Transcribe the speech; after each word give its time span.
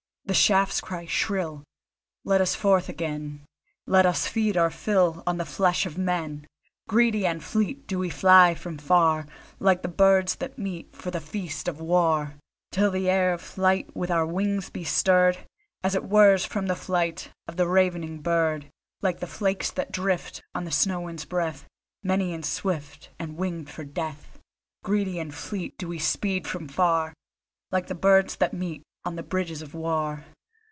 The 0.23 0.35
shafts 0.35 0.79
cry 0.79 1.07
shrill: 1.07 1.65
Let 2.23 2.39
us 2.39 2.55
forth 2.55 2.87
again, 2.87 3.45
Let 3.85 4.05
us 4.05 4.27
feed 4.27 4.55
our 4.55 4.69
fill 4.69 5.23
On 5.27 5.35
the 5.37 5.43
flesh 5.43 5.85
of 5.85 5.97
men. 5.97 6.47
Greedy 6.87 7.25
and 7.25 7.43
fleet 7.43 7.85
Do 7.85 7.99
we 7.99 8.09
fly 8.09 8.55
from 8.55 8.77
far, 8.77 9.27
Like 9.59 9.81
the 9.81 9.89
birds 9.89 10.35
that 10.37 10.57
meet 10.57 10.95
For 10.95 11.11
the 11.11 11.19
feast 11.19 11.67
of 11.67 11.81
war, 11.81 12.35
Till 12.71 12.91
the 12.91 13.09
air 13.09 13.33
of 13.33 13.41
fight 13.41 13.93
With 13.93 14.09
our 14.09 14.25
wings 14.25 14.69
be 14.69 14.85
stirred, 14.85 15.37
As 15.83 15.95
it 15.95 16.05
whirrs 16.05 16.45
from 16.45 16.67
the 16.67 16.77
flight 16.77 17.29
Of 17.49 17.57
the 17.57 17.67
ravening 17.67 18.21
bird. 18.21 18.69
Like 19.01 19.19
the 19.19 19.27
flakes 19.27 19.69
that 19.71 19.91
drift 19.91 20.41
On 20.55 20.63
the 20.63 20.71
snow 20.71 21.01
wind's 21.01 21.25
breath, 21.25 21.67
Many 22.03 22.33
and 22.33 22.45
swift, 22.45 23.09
And 23.19 23.35
winged 23.35 23.69
for 23.69 23.83
death— 23.83 24.39
Greedy 24.81 25.19
and 25.19 25.35
fleet, 25.35 25.77
Do 25.77 25.89
we 25.89 25.99
speed 25.99 26.47
from 26.47 26.69
far, 26.69 27.13
Like 27.69 27.87
the 27.87 27.95
birds 27.95 28.37
that 28.37 28.53
meet 28.53 28.83
On 29.03 29.15
the 29.15 29.23
bridge 29.23 29.63
of 29.63 29.73
war. 29.73 30.25